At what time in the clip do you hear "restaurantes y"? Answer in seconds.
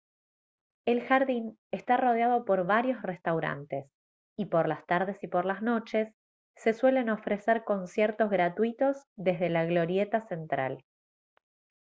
3.03-4.45